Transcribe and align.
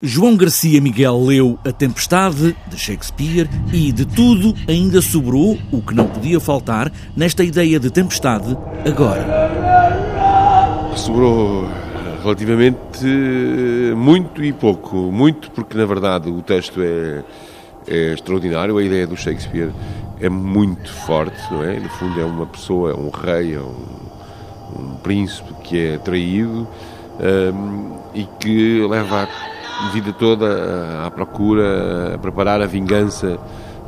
João 0.00 0.36
Garcia 0.36 0.80
Miguel 0.80 1.20
leu 1.24 1.58
A 1.66 1.72
Tempestade, 1.72 2.56
de 2.68 2.78
Shakespeare, 2.78 3.50
e 3.72 3.90
de 3.90 4.06
tudo 4.06 4.54
ainda 4.68 5.02
sobrou 5.02 5.58
o 5.72 5.82
que 5.82 5.92
não 5.92 6.06
podia 6.06 6.38
faltar 6.38 6.92
nesta 7.16 7.42
ideia 7.42 7.80
de 7.80 7.90
tempestade 7.90 8.56
agora. 8.88 9.26
Sobrou 10.94 11.68
relativamente 12.22 13.04
muito 13.96 14.44
e 14.44 14.52
pouco. 14.52 14.96
Muito 15.10 15.50
porque, 15.50 15.76
na 15.76 15.84
verdade, 15.84 16.30
o 16.30 16.42
texto 16.42 16.80
é, 16.80 17.24
é 17.88 18.12
extraordinário, 18.12 18.78
a 18.78 18.82
ideia 18.84 19.04
do 19.04 19.16
Shakespeare 19.16 19.72
é 20.20 20.28
muito 20.28 20.92
forte, 20.92 21.36
não 21.50 21.64
é? 21.64 21.80
No 21.80 21.88
fundo, 21.88 22.20
é 22.20 22.24
uma 22.24 22.46
pessoa, 22.46 22.92
é 22.92 22.94
um 22.94 23.10
rei, 23.10 23.56
é 23.56 23.58
um, 23.58 24.80
um 24.80 24.94
príncipe 25.02 25.52
que 25.64 25.76
é 25.76 25.98
traído 25.98 26.68
um, 27.18 27.98
e 28.14 28.24
que 28.38 28.86
leva 28.88 29.24
a 29.24 29.26
vida 29.92 30.12
toda 30.12 31.06
à 31.06 31.10
procura, 31.10 32.14
a 32.14 32.18
preparar 32.18 32.60
a 32.60 32.66
vingança 32.66 33.38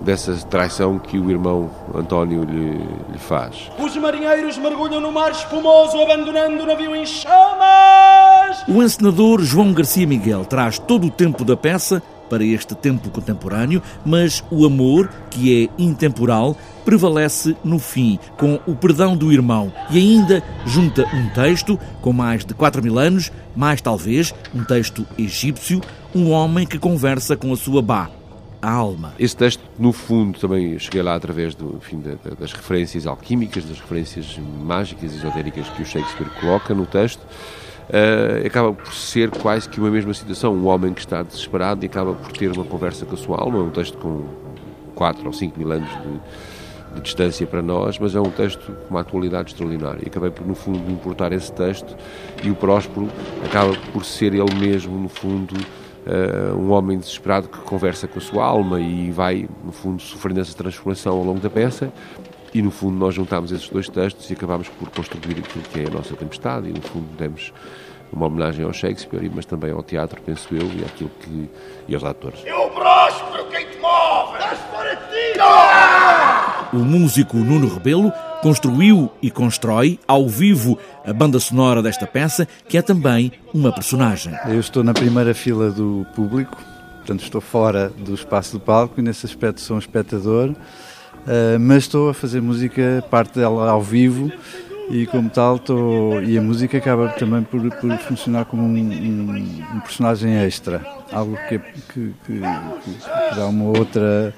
dessa 0.00 0.32
traição 0.46 0.98
que 0.98 1.18
o 1.18 1.30
irmão 1.30 1.70
António 1.94 2.44
lhe, 2.44 2.78
lhe, 3.10 3.18
faz. 3.18 3.70
Os 3.78 3.96
marinheiros 3.96 4.56
mergulham 4.58 5.00
no 5.00 5.10
mar 5.10 5.32
espumoso, 5.32 6.00
abandonando 6.00 6.62
o 6.62 6.66
navio 6.66 6.94
em 6.94 7.04
chamas. 7.04 8.64
O 8.68 8.82
encenador 8.82 9.40
João 9.42 9.72
Garcia 9.72 10.06
Miguel 10.06 10.44
traz 10.44 10.78
todo 10.78 11.06
o 11.06 11.10
tempo 11.10 11.44
da 11.44 11.56
peça 11.56 12.02
para 12.28 12.44
este 12.44 12.74
tempo 12.74 13.10
contemporâneo, 13.10 13.82
mas 14.04 14.44
o 14.50 14.64
amor, 14.64 15.08
que 15.30 15.64
é 15.64 15.82
intemporal, 15.82 16.56
prevalece 16.84 17.56
no 17.64 17.78
fim, 17.78 18.18
com 18.36 18.58
o 18.66 18.74
perdão 18.74 19.16
do 19.16 19.32
irmão, 19.32 19.72
e 19.90 19.98
ainda 19.98 20.42
junta 20.66 21.04
um 21.14 21.28
texto 21.30 21.78
com 22.00 22.12
mais 22.12 22.44
de 22.44 22.54
4 22.54 22.82
mil 22.82 22.98
anos, 22.98 23.30
mais 23.54 23.80
talvez 23.80 24.34
um 24.54 24.64
texto 24.64 25.06
egípcio, 25.18 25.80
um 26.14 26.30
homem 26.30 26.66
que 26.66 26.78
conversa 26.78 27.36
com 27.36 27.52
a 27.52 27.56
sua 27.56 27.82
Bá, 27.82 28.10
a 28.60 28.70
alma. 28.70 29.12
Esse 29.18 29.36
texto, 29.36 29.62
no 29.78 29.92
fundo, 29.92 30.38
também 30.38 30.78
cheguei 30.78 31.02
lá 31.02 31.14
através 31.14 31.54
do, 31.54 31.76
enfim, 31.76 32.02
das 32.38 32.52
referências 32.52 33.06
alquímicas, 33.06 33.64
das 33.64 33.78
referências 33.78 34.38
mágicas 34.62 35.14
esotéricas 35.14 35.68
que 35.68 35.82
o 35.82 35.86
Shakespeare 35.86 36.30
coloca 36.40 36.74
no 36.74 36.86
texto 36.86 37.20
uh, 37.88 38.46
acaba 38.46 38.72
por 38.72 38.92
ser 38.92 39.30
quase 39.30 39.68
que 39.68 39.80
uma 39.80 39.90
mesma 39.90 40.14
situação. 40.14 40.54
Um 40.54 40.66
homem 40.66 40.92
que 40.92 41.00
está 41.00 41.22
desesperado 41.22 41.84
e 41.84 41.86
acaba 41.86 42.14
por 42.14 42.32
ter 42.32 42.50
uma 42.50 42.64
conversa 42.64 43.04
com 43.06 43.14
a 43.14 43.18
sua 43.18 43.40
alma. 43.40 43.58
Um 43.58 43.70
texto 43.70 43.96
com 43.98 44.24
4 44.94 45.26
ou 45.26 45.32
5 45.32 45.58
mil 45.58 45.70
anos 45.72 45.88
de, 45.88 46.94
de, 46.94 47.00
distância 47.00 47.46
para 47.46 47.62
nós, 47.62 47.98
mas 47.98 48.14
é 48.14 48.20
um 48.20 48.30
texto 48.30 48.72
com 48.72 48.90
uma 48.90 49.00
atualidade 49.00 49.52
extraordinária. 49.52 50.00
E 50.04 50.08
acabei 50.08 50.30
por, 50.30 50.46
no 50.46 50.54
fundo, 50.54 50.90
importar 50.90 51.32
esse 51.32 51.52
texto 51.52 51.96
e 52.42 52.50
o 52.50 52.54
Próspero 52.54 53.08
acaba 53.44 53.72
por 53.92 54.04
ser 54.04 54.34
ele 54.34 54.54
mesmo, 54.54 54.98
no 54.98 55.08
fundo, 55.08 55.54
Uh, 56.08 56.56
um 56.56 56.70
homem 56.70 56.98
desesperado 56.98 57.48
que 57.48 57.58
conversa 57.58 58.08
com 58.08 58.18
a 58.18 58.22
sua 58.22 58.42
alma 58.42 58.80
e 58.80 59.10
vai, 59.10 59.46
no 59.62 59.72
fundo, 59.72 60.00
sofrendo 60.00 60.40
essa 60.40 60.56
transformação 60.56 61.14
ao 61.14 61.22
longo 61.22 61.38
da 61.38 61.50
peça. 61.50 61.92
E, 62.58 62.62
no 62.62 62.72
fundo, 62.72 62.96
nós 62.96 63.14
juntámos 63.14 63.52
esses 63.52 63.68
dois 63.68 63.88
textos 63.88 64.28
e 64.28 64.32
acabámos 64.32 64.68
por 64.68 64.90
construir 64.90 65.38
aquilo 65.38 65.62
que 65.72 65.78
é 65.78 65.86
a 65.86 65.90
nossa 65.90 66.16
tempestade. 66.16 66.68
E, 66.68 66.72
no 66.72 66.82
fundo, 66.82 67.06
demos 67.16 67.52
uma 68.10 68.26
homenagem 68.26 68.64
ao 68.64 68.72
Shakespeare, 68.72 69.30
mas 69.32 69.46
também 69.46 69.70
ao 69.70 69.80
teatro, 69.80 70.20
penso 70.22 70.48
eu, 70.52 70.68
e 70.76 70.84
àquilo 70.84 71.08
que. 71.20 71.48
e 71.86 71.94
aos 71.94 72.02
atores. 72.02 72.40
Eu 72.44 72.68
próspero 72.70 73.46
quem 73.46 73.64
te 73.64 73.78
move! 73.78 74.32
Estás 74.32 74.58
para 74.72 74.96
ti! 74.96 76.76
O 76.76 76.78
músico 76.78 77.36
Nuno 77.36 77.72
Rebelo 77.72 78.12
construiu 78.42 79.08
e 79.22 79.30
constrói 79.30 80.00
ao 80.08 80.28
vivo 80.28 80.76
a 81.06 81.12
banda 81.12 81.38
sonora 81.38 81.80
desta 81.80 82.08
peça, 82.08 82.48
que 82.68 82.76
é 82.76 82.82
também 82.82 83.30
uma 83.54 83.72
personagem. 83.72 84.34
Eu 84.48 84.58
estou 84.58 84.82
na 84.82 84.92
primeira 84.92 85.32
fila 85.32 85.70
do 85.70 86.04
público, 86.12 86.56
portanto 86.96 87.22
estou 87.22 87.40
fora 87.40 87.88
do 87.90 88.14
espaço 88.14 88.58
do 88.58 88.60
palco 88.60 88.98
e 88.98 89.02
nesse 89.02 89.26
aspecto 89.26 89.60
sou 89.60 89.76
um 89.76 89.78
espectador. 89.78 90.56
Uh, 91.28 91.60
mas 91.60 91.84
estou 91.84 92.08
a 92.08 92.14
fazer 92.14 92.40
música, 92.40 93.04
parte 93.10 93.38
dela 93.38 93.70
ao 93.70 93.82
vivo 93.82 94.32
e 94.90 95.06
como 95.06 95.28
tal 95.28 95.56
estou, 95.56 96.22
e 96.22 96.38
a 96.38 96.40
música 96.40 96.78
acaba 96.78 97.08
também 97.10 97.42
por, 97.42 97.60
por 97.76 97.98
funcionar 97.98 98.46
como 98.46 98.62
um, 98.62 98.74
um, 98.74 99.66
um, 99.74 99.80
personagem 99.80 100.34
extra, 100.36 100.82
algo 101.12 101.36
que, 101.46 101.58
que, 101.58 101.74
que, 101.92 102.14
que 102.24 102.40
dá 102.40 103.46
uma 103.46 103.78
outra 103.78 104.34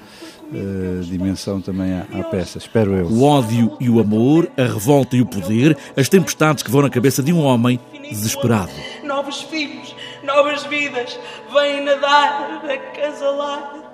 uh, 0.51 1.03
dimensão 1.03 1.61
também 1.61 1.93
à, 1.93 2.05
à, 2.19 2.23
peça, 2.25 2.57
espero 2.57 2.93
eu. 2.93 3.05
O 3.05 3.23
ódio 3.23 3.77
e 3.79 3.89
o 3.89 4.01
amor, 4.01 4.51
a 4.57 4.63
revolta 4.63 5.15
e 5.15 5.21
o 5.21 5.25
poder, 5.25 5.77
as 5.95 6.09
tempestades 6.09 6.61
que 6.61 6.69
vão 6.69 6.81
na 6.81 6.89
cabeça 6.89 7.23
de 7.23 7.31
um 7.31 7.39
homem 7.39 7.79
desesperado. 8.09 8.71
Novos 9.05 9.41
filhos, 9.43 9.95
novas 10.25 10.65
vidas, 10.65 11.17
vêm 11.53 11.85
nadar, 11.85 12.61
acasalar 12.65 13.90